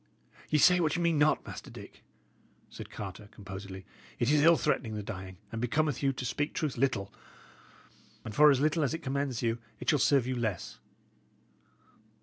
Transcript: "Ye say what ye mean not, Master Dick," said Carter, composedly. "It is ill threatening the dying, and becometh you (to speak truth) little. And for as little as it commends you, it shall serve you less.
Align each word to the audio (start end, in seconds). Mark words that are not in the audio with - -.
"Ye 0.49 0.57
say 0.57 0.79
what 0.79 0.95
ye 0.95 1.01
mean 1.03 1.19
not, 1.19 1.45
Master 1.45 1.69
Dick," 1.69 2.01
said 2.71 2.89
Carter, 2.89 3.27
composedly. 3.31 3.85
"It 4.17 4.31
is 4.31 4.41
ill 4.41 4.57
threatening 4.57 4.95
the 4.95 5.03
dying, 5.03 5.37
and 5.51 5.61
becometh 5.61 6.01
you 6.01 6.11
(to 6.11 6.25
speak 6.25 6.55
truth) 6.55 6.75
little. 6.75 7.13
And 8.25 8.33
for 8.33 8.49
as 8.49 8.59
little 8.59 8.81
as 8.81 8.95
it 8.95 9.03
commends 9.03 9.43
you, 9.43 9.59
it 9.79 9.91
shall 9.91 9.99
serve 9.99 10.25
you 10.25 10.35
less. 10.35 10.79